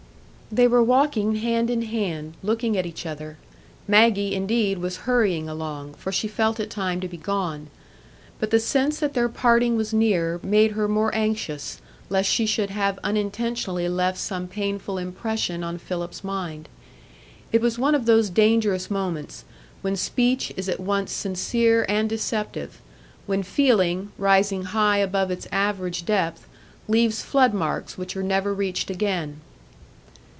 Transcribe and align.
They 0.53 0.67
were 0.67 0.83
walking 0.83 1.35
hand 1.37 1.69
in 1.69 1.83
hand, 1.83 2.33
looking 2.43 2.75
at 2.75 2.85
each 2.85 3.05
other; 3.05 3.37
Maggie, 3.87 4.35
indeed, 4.35 4.79
was 4.79 4.97
hurrying 5.07 5.47
along, 5.47 5.93
for 5.93 6.11
she 6.11 6.27
felt 6.27 6.59
it 6.59 6.69
time 6.69 6.99
to 6.99 7.07
be 7.07 7.15
gone. 7.15 7.67
But 8.37 8.49
the 8.51 8.59
sense 8.59 8.99
that 8.99 9.13
their 9.13 9.29
parting 9.29 9.77
was 9.77 9.93
near 9.93 10.41
made 10.43 10.71
her 10.71 10.89
more 10.89 11.15
anxious 11.15 11.79
lest 12.09 12.29
she 12.29 12.45
should 12.45 12.69
have 12.69 12.99
unintentionally 13.01 13.87
left 13.87 14.17
some 14.17 14.45
painful 14.49 14.97
impression 14.97 15.63
on 15.63 15.77
Philip's 15.77 16.21
mind. 16.21 16.67
It 17.53 17.61
was 17.61 17.79
one 17.79 17.95
of 17.95 18.05
those 18.05 18.29
dangerous 18.29 18.91
moments 18.91 19.45
when 19.81 19.95
speech 19.95 20.51
is 20.57 20.67
at 20.67 20.81
once 20.81 21.13
sincere 21.13 21.85
and 21.87 22.09
deceptive; 22.09 22.81
when 23.25 23.41
feeling, 23.41 24.11
rising 24.17 24.63
high 24.63 24.97
above 24.97 25.31
its 25.31 25.47
average 25.49 26.03
depth, 26.05 26.45
leaves 26.89 27.23
floodmarks 27.23 27.95
which 27.97 28.17
are 28.17 28.21
never 28.23 28.53
reached 28.53 28.89
again. 28.89 29.39